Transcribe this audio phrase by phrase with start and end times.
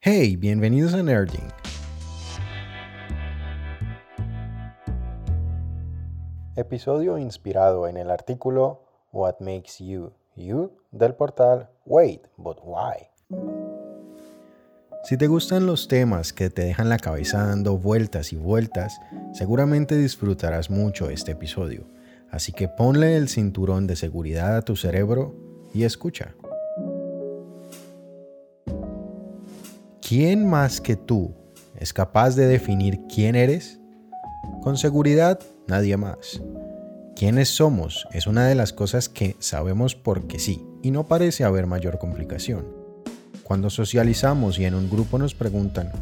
[0.00, 1.48] Hey, bienvenidos a Nerding.
[6.54, 13.08] Episodio inspirado en el artículo What Makes You You del portal Wait, but Why.
[15.02, 19.00] Si te gustan los temas que te dejan la cabeza dando vueltas y vueltas,
[19.32, 21.88] seguramente disfrutarás mucho este episodio.
[22.30, 25.34] Así que ponle el cinturón de seguridad a tu cerebro
[25.74, 26.36] y escucha.
[30.08, 31.34] ¿Quién más que tú
[31.76, 33.78] es capaz de definir quién eres?
[34.62, 36.40] Con seguridad, nadie más.
[37.14, 38.08] ¿Quiénes somos?
[38.12, 42.66] Es una de las cosas que sabemos porque sí, y no parece haber mayor complicación.
[43.42, 45.92] Cuando socializamos y en un grupo nos preguntan,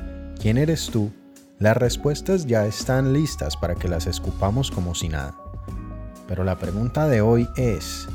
[0.41, 1.11] ¿quién eres tú?
[1.59, 5.37] Las respuestas ya están listas para que las escupamos como si nada.
[6.29, 8.07] Pero la pregunta de hoy es,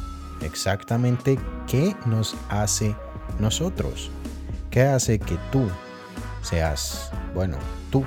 [0.41, 1.37] exactamente
[1.67, 2.95] qué nos hace
[3.41, 4.09] nosotros?
[4.71, 5.67] ¿Qué hace que tú
[6.41, 7.57] seas, bueno,
[7.91, 8.05] tú?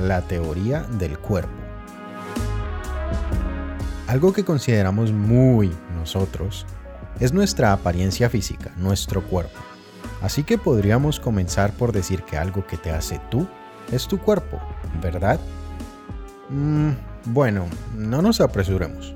[0.00, 1.52] La teoría del cuerpo.
[4.08, 6.66] Algo que consideramos muy nosotros
[7.20, 9.60] es nuestra apariencia física, nuestro cuerpo.
[10.20, 13.46] Así que podríamos comenzar por decir que algo que te hace tú
[13.92, 14.60] es tu cuerpo,
[15.00, 15.38] ¿verdad?
[16.48, 16.90] Mm,
[17.26, 17.66] bueno,
[17.96, 19.14] no nos apresuremos.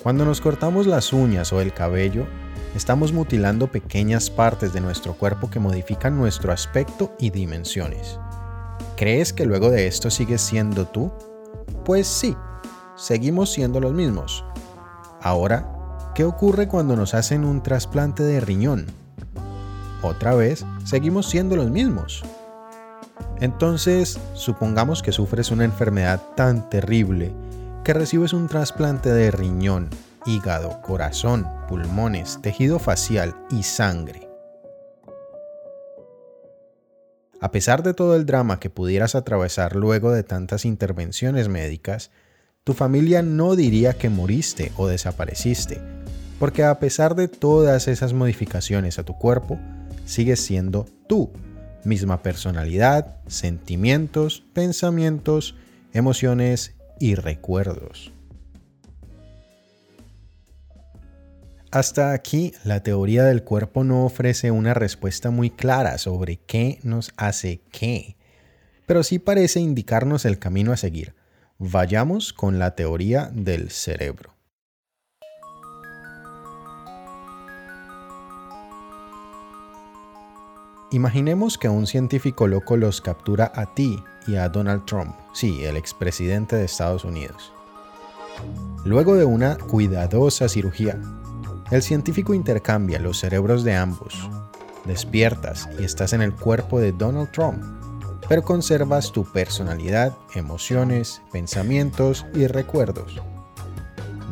[0.00, 2.24] Cuando nos cortamos las uñas o el cabello,
[2.74, 8.18] estamos mutilando pequeñas partes de nuestro cuerpo que modifican nuestro aspecto y dimensiones.
[8.96, 11.12] ¿Crees que luego de esto sigues siendo tú?
[11.84, 12.36] Pues sí,
[12.96, 14.44] seguimos siendo los mismos.
[15.20, 15.74] Ahora
[16.18, 18.86] ¿Qué ocurre cuando nos hacen un trasplante de riñón?
[20.02, 22.24] Otra vez, seguimos siendo los mismos.
[23.38, 27.32] Entonces, supongamos que sufres una enfermedad tan terrible
[27.84, 29.90] que recibes un trasplante de riñón,
[30.28, 34.28] hígado, corazón, pulmones, tejido facial y sangre.
[37.40, 42.10] A pesar de todo el drama que pudieras atravesar luego de tantas intervenciones médicas,
[42.62, 45.80] tu familia no diría que moriste o desapareciste,
[46.38, 49.58] porque a pesar de todas esas modificaciones a tu cuerpo,
[50.04, 51.30] sigues siendo tú,
[51.84, 55.54] misma personalidad, sentimientos, pensamientos,
[55.94, 58.12] emociones y recuerdos.
[61.70, 67.12] Hasta aquí, la teoría del cuerpo no ofrece una respuesta muy clara sobre qué nos
[67.18, 68.16] hace qué,
[68.86, 71.14] pero sí parece indicarnos el camino a seguir.
[71.58, 74.34] Vayamos con la teoría del cerebro.
[80.90, 85.76] Imaginemos que un científico loco los captura a ti y a Donald Trump, sí, el
[85.76, 87.52] expresidente de Estados Unidos.
[88.86, 90.98] Luego de una cuidadosa cirugía,
[91.70, 94.28] el científico intercambia los cerebros de ambos.
[94.86, 97.62] Despiertas y estás en el cuerpo de Donald Trump,
[98.26, 103.20] pero conservas tu personalidad, emociones, pensamientos y recuerdos.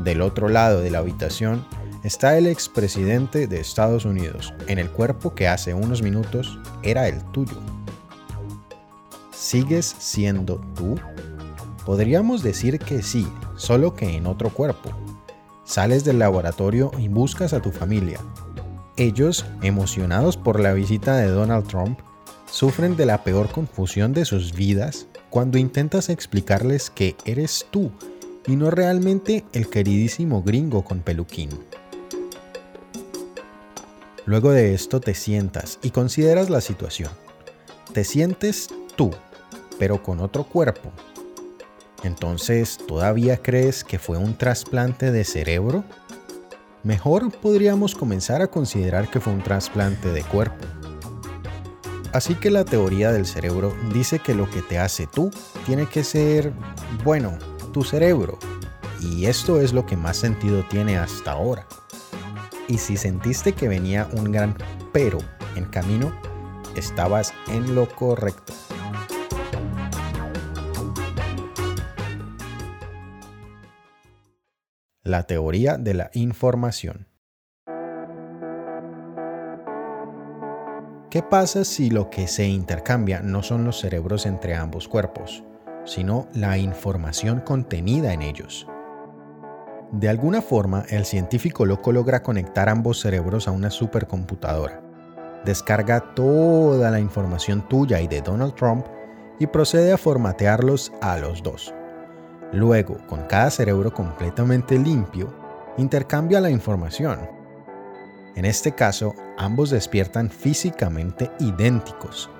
[0.02, 1.66] Del otro lado de la habitación
[2.04, 7.22] está el expresidente de Estados Unidos en el cuerpo que hace unos minutos era el
[7.32, 7.58] tuyo.
[9.32, 10.98] ¿Sigues siendo tú?
[11.84, 15.05] Podríamos decir que sí, solo que en otro cuerpo.
[15.66, 18.20] Sales del laboratorio y buscas a tu familia.
[18.96, 21.98] Ellos, emocionados por la visita de Donald Trump,
[22.48, 27.90] sufren de la peor confusión de sus vidas cuando intentas explicarles que eres tú
[28.46, 31.50] y no realmente el queridísimo gringo con peluquín.
[34.24, 37.10] Luego de esto te sientas y consideras la situación.
[37.92, 39.10] Te sientes tú,
[39.80, 40.92] pero con otro cuerpo.
[42.02, 45.84] Entonces, ¿todavía crees que fue un trasplante de cerebro?
[46.82, 50.64] Mejor podríamos comenzar a considerar que fue un trasplante de cuerpo.
[52.12, 55.30] Así que la teoría del cerebro dice que lo que te hace tú
[55.66, 56.52] tiene que ser,
[57.04, 57.36] bueno,
[57.72, 58.38] tu cerebro.
[59.00, 61.66] Y esto es lo que más sentido tiene hasta ahora.
[62.68, 64.56] Y si sentiste que venía un gran
[64.92, 65.18] pero
[65.56, 66.12] en camino,
[66.74, 68.54] estabas en lo correcto.
[75.06, 77.06] La teoría de la información.
[81.10, 85.44] ¿Qué pasa si lo que se intercambia no son los cerebros entre ambos cuerpos,
[85.84, 88.66] sino la información contenida en ellos?
[89.92, 94.82] De alguna forma, el científico loco logra conectar ambos cerebros a una supercomputadora.
[95.44, 98.84] Descarga toda la información tuya y de Donald Trump
[99.38, 101.75] y procede a formatearlos a los dos.
[102.52, 105.32] Luego, con cada cerebro completamente limpio,
[105.76, 107.18] intercambia la información.
[108.34, 112.30] En este caso, ambos despiertan físicamente idénticos.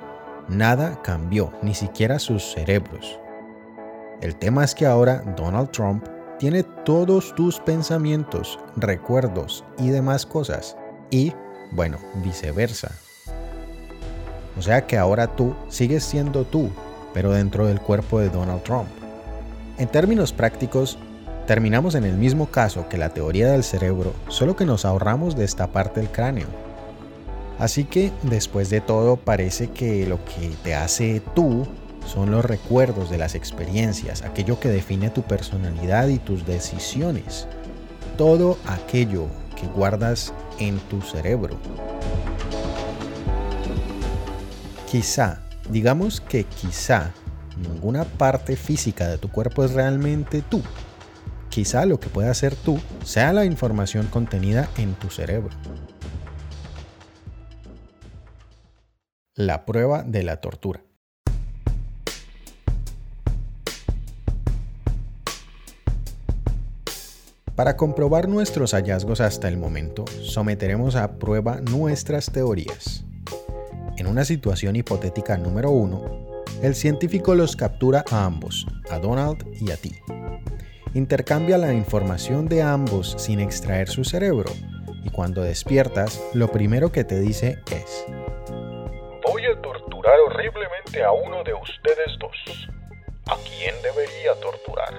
[0.48, 3.18] Nada cambió, ni siquiera sus cerebros.
[4.20, 6.04] El tema es que ahora Donald Trump
[6.38, 10.76] tiene todos tus pensamientos, recuerdos y demás cosas.
[11.10, 11.32] Y,
[11.72, 12.92] bueno, viceversa.
[14.58, 16.70] O sea que ahora tú sigues siendo tú,
[17.12, 18.88] pero dentro del cuerpo de Donald Trump.
[19.78, 20.98] En términos prácticos,
[21.46, 25.44] terminamos en el mismo caso que la teoría del cerebro, solo que nos ahorramos de
[25.44, 26.46] esta parte del cráneo.
[27.58, 31.66] Así que, después de todo, parece que lo que te hace tú
[32.06, 37.46] son los recuerdos de las experiencias, aquello que define tu personalidad y tus decisiones.
[38.16, 39.26] Todo aquello
[39.60, 41.58] que guardas en tu cerebro.
[44.90, 47.12] Quizá, digamos que quizá,
[47.56, 50.62] ninguna parte física de tu cuerpo es realmente tú.
[51.48, 55.50] Quizá lo que pueda ser tú sea la información contenida en tu cerebro.
[59.34, 60.82] La prueba de la tortura.
[67.54, 73.02] Para comprobar nuestros hallazgos hasta el momento, someteremos a prueba nuestras teorías.
[73.96, 76.25] En una situación hipotética número 1,
[76.62, 79.92] el científico los captura a ambos, a Donald y a ti.
[80.94, 84.50] Intercambia la información de ambos sin extraer su cerebro,
[85.04, 88.04] y cuando despiertas, lo primero que te dice es,
[89.22, 92.68] Voy a torturar horriblemente a uno de ustedes dos.
[93.26, 94.94] ¿A quién debería torturar?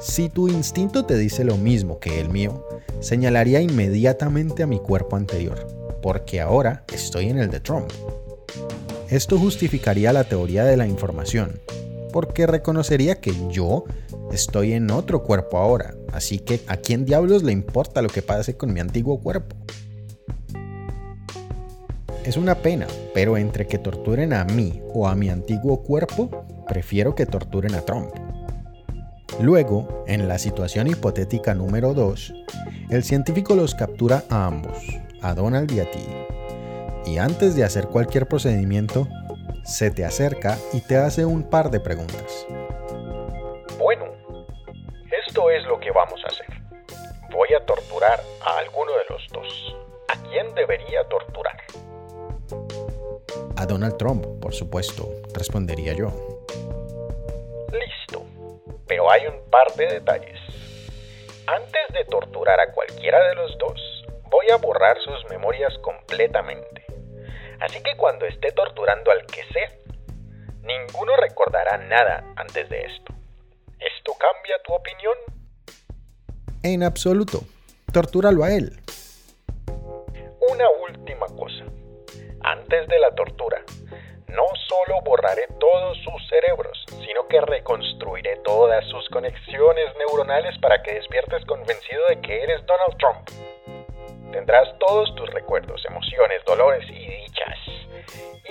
[0.00, 2.66] Si tu instinto te dice lo mismo que el mío,
[3.00, 5.66] señalaría inmediatamente a mi cuerpo anterior,
[6.02, 7.92] porque ahora estoy en el de Trump.
[9.10, 11.58] Esto justificaría la teoría de la información,
[12.12, 13.84] porque reconocería que yo
[14.32, 18.58] estoy en otro cuerpo ahora, así que ¿a quién diablos le importa lo que pase
[18.58, 19.56] con mi antiguo cuerpo?
[22.22, 27.14] Es una pena, pero entre que torturen a mí o a mi antiguo cuerpo, prefiero
[27.14, 28.10] que torturen a Trump.
[29.40, 32.34] Luego, en la situación hipotética número 2,
[32.90, 34.76] el científico los captura a ambos,
[35.22, 36.27] a Donald y a ti.
[37.08, 39.08] Y antes de hacer cualquier procedimiento,
[39.64, 42.46] se te acerca y te hace un par de preguntas.
[43.78, 44.04] Bueno,
[45.26, 46.46] esto es lo que vamos a hacer.
[47.32, 49.76] Voy a torturar a alguno de los dos.
[50.08, 51.56] ¿A quién debería torturar?
[53.56, 56.12] A Donald Trump, por supuesto, respondería yo
[58.88, 60.40] pero hay un par de detalles.
[61.46, 66.77] Antes de torturar a cualquiera de los dos, voy a borrar sus memorias completamente.
[67.60, 69.70] Así que cuando esté torturando al que sea,
[70.62, 73.12] ninguno recordará nada antes de esto.
[73.78, 75.16] ¿Esto cambia tu opinión?
[76.62, 77.40] En absoluto.
[77.92, 78.78] Tortúralo a él.
[80.50, 81.64] Una última cosa.
[82.42, 83.62] Antes de la tortura,
[84.28, 90.94] no solo borraré todos sus cerebros, sino que reconstruiré todas sus conexiones neuronales para que
[90.94, 94.32] despiertes convencido de que eres Donald Trump.
[94.32, 96.97] Tendrás todos tus recuerdos, emociones, dolores y.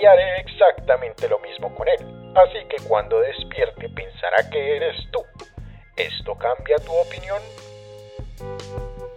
[0.00, 2.32] Y haré exactamente lo mismo con él.
[2.36, 5.20] Así que cuando despierte pensará que eres tú.
[5.96, 7.42] ¿Esto cambia tu opinión?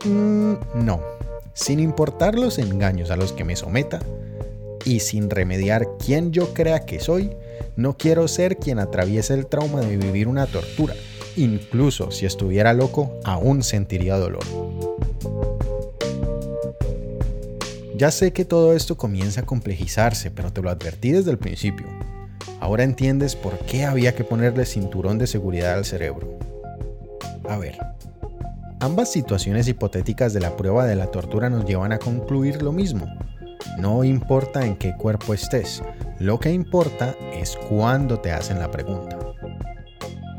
[0.06, 1.01] Mm, no.
[1.54, 4.00] Sin importar los engaños a los que me someta,
[4.85, 7.35] y sin remediar quien yo crea que soy,
[7.76, 10.95] no quiero ser quien atraviese el trauma de vivir una tortura.
[11.35, 14.44] Incluso si estuviera loco, aún sentiría dolor.
[18.01, 21.85] Ya sé que todo esto comienza a complejizarse, pero te lo advertí desde el principio.
[22.59, 26.39] Ahora entiendes por qué había que ponerle cinturón de seguridad al cerebro.
[27.47, 27.77] A ver,
[28.79, 33.05] ambas situaciones hipotéticas de la prueba de la tortura nos llevan a concluir lo mismo.
[33.77, 35.83] No importa en qué cuerpo estés,
[36.17, 39.19] lo que importa es cuándo te hacen la pregunta.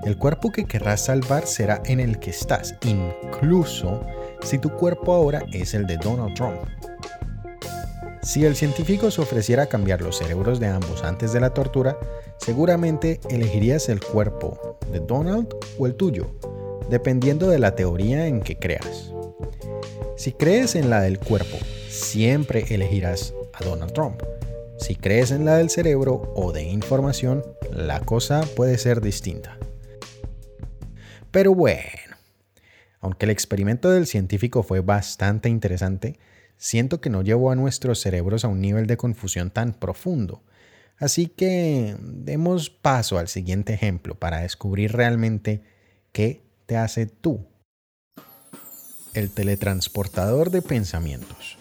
[0.05, 4.05] El cuerpo que querrás salvar será en el que estás, incluso
[4.43, 6.59] si tu cuerpo ahora es el de Donald Trump.
[8.23, 11.99] Si el científico se ofreciera a cambiar los cerebros de ambos antes de la tortura,
[12.39, 16.31] seguramente elegirías el cuerpo de Donald o el tuyo,
[16.89, 19.13] dependiendo de la teoría en que creas.
[20.17, 21.57] Si crees en la del cuerpo
[21.89, 24.23] siempre elegirás a Donald Trump.
[24.79, 29.59] Si crees en la del cerebro o de información, la cosa puede ser distinta.
[31.33, 32.17] Pero bueno,
[33.01, 36.19] aunque el experimento del científico fue bastante interesante,
[36.63, 40.45] siento que no llevó a nuestros cerebros a un nivel de confusión tan profundo.
[40.97, 45.65] Así que demos paso al siguiente ejemplo para descubrir realmente
[46.13, 47.49] qué te hace tú
[49.13, 51.59] el teletransportador de pensamientos.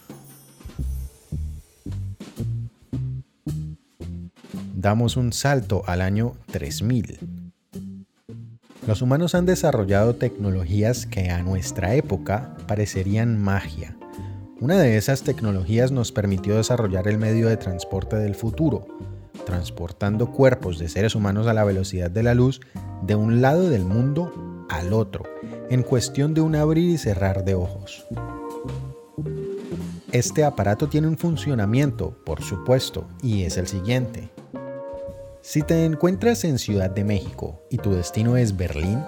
[4.75, 7.19] Damos un salto al año 3000.
[8.85, 13.95] Los humanos han desarrollado tecnologías que a nuestra época parecerían magia.
[14.61, 18.85] Una de esas tecnologías nos permitió desarrollar el medio de transporte del futuro,
[19.43, 22.61] transportando cuerpos de seres humanos a la velocidad de la luz
[23.01, 25.23] de un lado del mundo al otro,
[25.71, 28.05] en cuestión de un abrir y cerrar de ojos.
[30.11, 34.29] Este aparato tiene un funcionamiento, por supuesto, y es el siguiente.
[35.41, 39.03] Si te encuentras en Ciudad de México y tu destino es Berlín,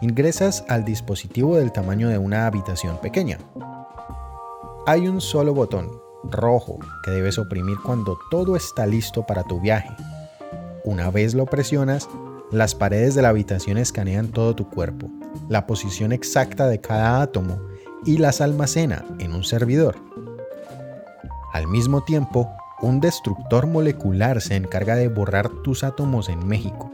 [0.00, 3.38] ingresas al dispositivo del tamaño de una habitación pequeña.
[4.88, 6.00] Hay un solo botón,
[6.30, 9.90] rojo, que debes oprimir cuando todo está listo para tu viaje.
[10.84, 12.08] Una vez lo presionas,
[12.52, 15.10] las paredes de la habitación escanean todo tu cuerpo,
[15.48, 17.58] la posición exacta de cada átomo
[18.04, 19.96] y las almacena en un servidor.
[21.52, 22.48] Al mismo tiempo,
[22.80, 26.92] un destructor molecular se encarga de borrar tus átomos en México.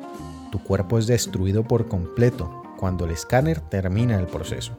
[0.50, 4.78] Tu cuerpo es destruido por completo cuando el escáner termina el proceso.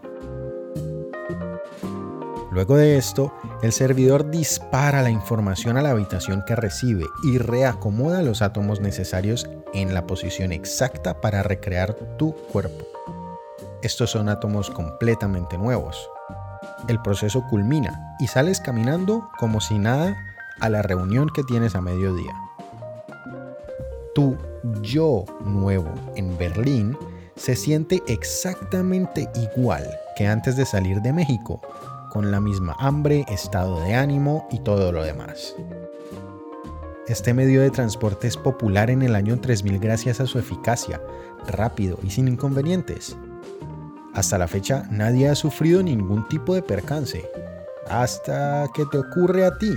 [2.53, 3.33] Luego de esto,
[3.63, 9.49] el servidor dispara la información a la habitación que recibe y reacomoda los átomos necesarios
[9.73, 12.85] en la posición exacta para recrear tu cuerpo.
[13.81, 16.07] Estos son átomos completamente nuevos.
[16.87, 20.15] El proceso culmina y sales caminando como si nada
[20.59, 22.35] a la reunión que tienes a mediodía.
[24.13, 24.37] Tu
[24.83, 26.95] yo nuevo en Berlín
[27.35, 31.59] se siente exactamente igual que antes de salir de México,
[32.13, 35.55] con la misma hambre, estado de ánimo y todo lo demás.
[37.07, 41.01] Este medio de transporte es popular en el año 3000 gracias a su eficacia,
[41.47, 43.17] rápido y sin inconvenientes.
[44.13, 47.27] Hasta la fecha nadie ha sufrido ningún tipo de percance,
[47.89, 49.73] hasta que te ocurre a ti.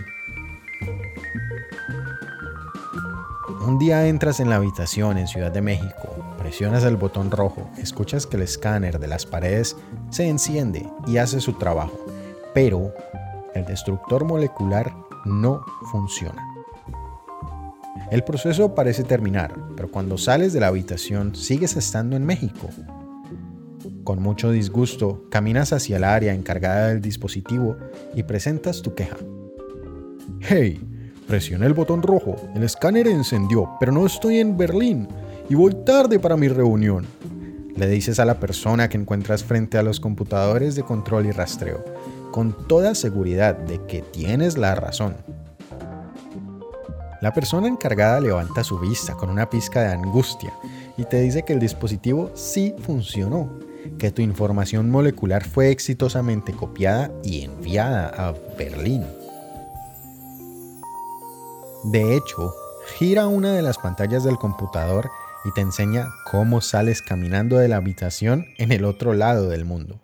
[3.66, 8.26] Un día entras en la habitación en Ciudad de México, presionas el botón rojo, escuchas
[8.26, 9.76] que el escáner de las paredes
[10.10, 12.05] se enciende y hace su trabajo,
[12.56, 12.94] pero
[13.54, 14.90] el destructor molecular
[15.26, 16.42] no funciona.
[18.10, 22.70] El proceso parece terminar, pero cuando sales de la habitación sigues estando en México,
[24.04, 27.76] con mucho disgusto, caminas hacia el área encargada del dispositivo
[28.14, 29.18] y presentas tu queja.
[30.40, 30.80] Hey,
[31.28, 35.08] presioné el botón rojo, el escáner encendió, pero no estoy en Berlín
[35.50, 37.04] y voy tarde para mi reunión.
[37.76, 41.84] Le dices a la persona que encuentras frente a los computadores de control y rastreo,
[42.36, 45.16] con toda seguridad de que tienes la razón.
[47.22, 50.52] La persona encargada levanta su vista con una pizca de angustia
[50.98, 53.58] y te dice que el dispositivo sí funcionó
[53.98, 59.06] que tu información molecular fue exitosamente copiada y enviada a Berlín.
[61.84, 62.52] De hecho,
[62.98, 65.08] gira una de las pantallas del computador
[65.46, 70.02] y te enseña cómo sales caminando de la habitación en el otro lado del mundo.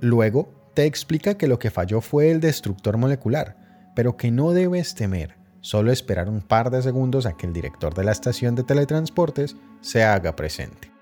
[0.00, 3.56] Luego, te explica que lo que falló fue el destructor molecular,
[3.94, 7.94] pero que no debes temer, solo esperar un par de segundos a que el director
[7.94, 10.92] de la estación de teletransportes se haga presente.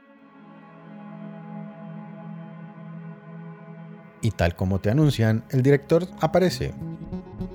[4.21, 6.73] Y tal como te anuncian, el director aparece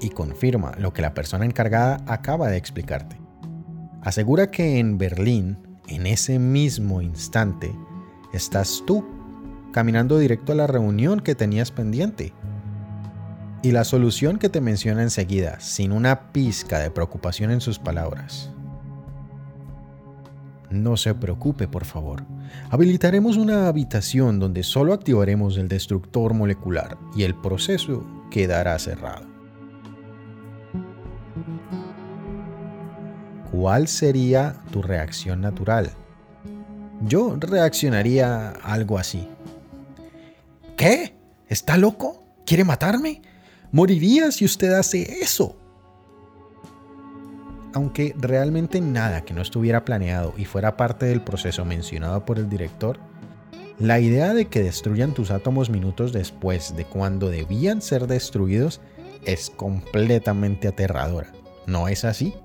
[0.02, 3.18] y confirma lo que la persona encargada acaba de explicarte.
[4.02, 7.74] Asegura que en Berlín, en ese mismo instante,
[8.34, 9.17] estás tú
[9.72, 12.34] caminando directo a la reunión que tenías pendiente
[13.62, 18.52] y la solución que te menciona enseguida, sin una pizca de preocupación en sus palabras.
[20.70, 22.24] No se preocupe, por favor.
[22.70, 29.26] Habilitaremos una habitación donde solo activaremos el destructor molecular y el proceso quedará cerrado.
[33.52, 35.92] ¿Cuál sería tu reacción natural?
[37.02, 39.28] Yo reaccionaría algo así.
[40.78, 41.16] ¿Qué?
[41.50, 42.24] ¿Está loco?
[42.46, 43.24] ¿Quiere matarme?
[43.72, 45.58] Moriría si usted hace eso.
[47.74, 52.48] Aunque realmente nada que no estuviera planeado y fuera parte del proceso mencionado por el
[52.48, 53.00] director,
[53.80, 58.80] la idea de que destruyan tus átomos minutos después de cuando debían ser destruidos
[59.26, 61.34] es completamente aterradora.
[61.66, 62.36] ¿No es así?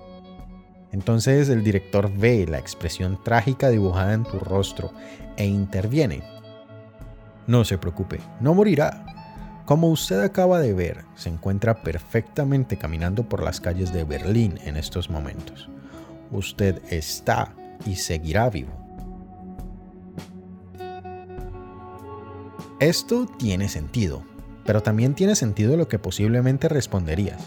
[0.91, 4.91] Entonces el director ve la expresión trágica dibujada en tu rostro
[5.37, 6.32] e interviene.
[7.47, 9.05] No se preocupe, no morirá.
[9.65, 14.77] Como usted acaba de ver, se encuentra perfectamente caminando por las calles de Berlín en
[14.77, 15.69] estos momentos.
[16.31, 17.55] Usted está
[17.87, 18.73] y seguirá vivo.
[22.81, 24.25] Esto tiene sentido,
[24.65, 27.41] pero también tiene sentido lo que posiblemente responderías.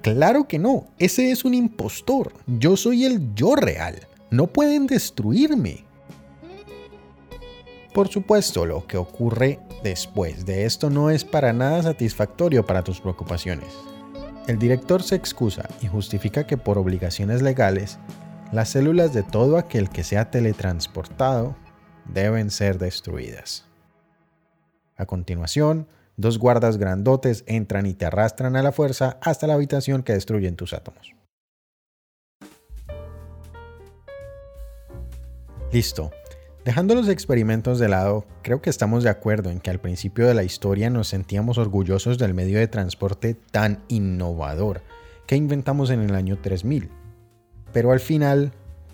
[0.00, 2.32] Claro que no, ese es un impostor.
[2.46, 4.08] Yo soy el yo real.
[4.30, 5.84] No pueden destruirme.
[7.92, 13.00] Por supuesto, lo que ocurre después de esto no es para nada satisfactorio para tus
[13.00, 13.74] preocupaciones.
[14.46, 17.98] El director se excusa y justifica que por obligaciones legales,
[18.50, 21.54] las células de todo aquel que sea teletransportado
[22.06, 23.66] deben ser destruidas.
[24.96, 30.02] A continuación, dos guardas grandotes entran y te arrastran a la fuerza hasta la habitación
[30.02, 31.14] que destruyen tus átomos.
[35.70, 36.10] Listo.
[36.64, 40.34] Dejando los experimentos de lado, creo que estamos de acuerdo en que al principio de
[40.34, 44.82] la historia nos sentíamos orgullosos del medio de transporte tan innovador
[45.26, 46.88] que inventamos en el año 3000.
[47.72, 48.52] Pero al final,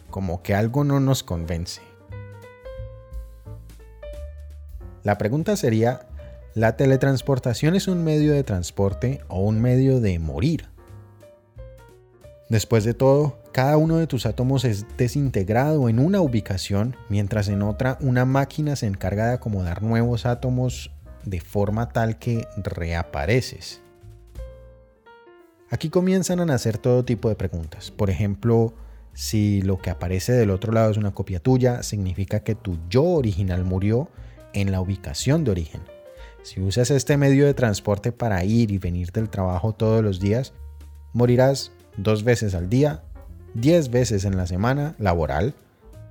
[0.08, 1.82] como que algo no nos convence.
[5.02, 6.08] La pregunta sería,
[6.54, 10.70] ¿la teletransportación es un medio de transporte o un medio de morir?
[12.48, 17.62] Después de todo, cada uno de tus átomos es desintegrado en una ubicación, mientras en
[17.62, 20.90] otra una máquina se encarga de acomodar nuevos átomos
[21.24, 23.80] de forma tal que reapareces.
[25.70, 27.90] Aquí comienzan a nacer todo tipo de preguntas.
[27.90, 28.74] Por ejemplo,
[29.12, 33.04] si lo que aparece del otro lado es una copia tuya, significa que tu yo
[33.04, 34.08] original murió
[34.54, 35.82] en la ubicación de origen.
[36.42, 40.54] Si usas este medio de transporte para ir y venir del trabajo todos los días,
[41.12, 43.02] morirás dos veces al día,
[43.54, 45.54] 10 veces en la semana laboral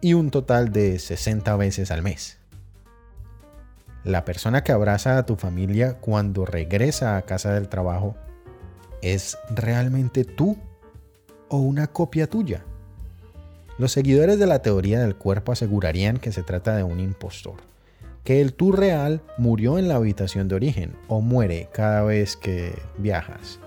[0.02, 2.38] y un total de 60 veces al mes.
[4.04, 8.16] La persona que abraza a tu familia cuando regresa a casa del trabajo
[9.02, 10.58] es realmente tú
[11.50, 12.64] o una copia tuya.
[13.78, 17.58] Los seguidores de la teoría del cuerpo asegurarían que se trata de un impostor,
[18.24, 22.74] que el tú real murió en la habitación de origen o muere cada vez que
[22.98, 23.60] viajas.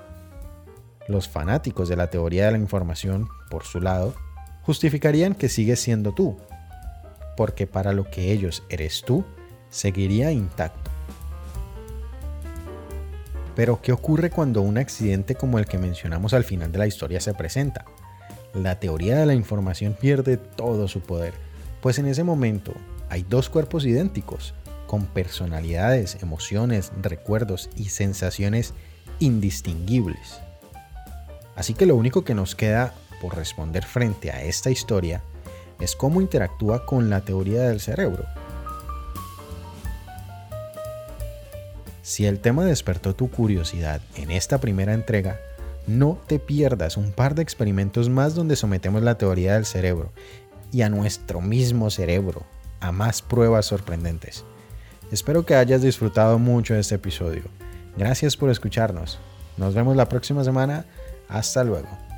[1.10, 4.14] Los fanáticos de la teoría de la información, por su lado,
[4.62, 6.36] justificarían que sigues siendo tú,
[7.36, 9.24] porque para lo que ellos eres tú,
[9.70, 10.88] seguiría intacto.
[13.56, 17.20] Pero, ¿qué ocurre cuando un accidente como el que mencionamos al final de la historia
[17.20, 17.84] se presenta?
[18.54, 21.34] la teoría de la información pierde todo su poder,
[21.80, 22.72] pues en ese momento
[23.08, 24.54] hay dos cuerpos idénticos,
[24.86, 28.74] con personalidades, emociones, recuerdos y sensaciones
[29.20, 30.40] indistinguibles.
[31.60, 35.22] Así que lo único que nos queda por responder frente a esta historia
[35.78, 38.24] es cómo interactúa con la teoría del cerebro.
[42.00, 45.38] Si el tema despertó tu curiosidad en esta primera entrega,
[45.86, 50.12] no te pierdas un par de experimentos más donde sometemos la teoría del cerebro
[50.72, 52.42] y a nuestro mismo cerebro
[52.80, 54.46] a más pruebas sorprendentes.
[55.12, 57.42] Espero que hayas disfrutado mucho de este episodio.
[57.98, 59.18] Gracias por escucharnos.
[59.58, 60.86] Nos vemos la próxima semana.
[61.30, 62.09] Hasta luego.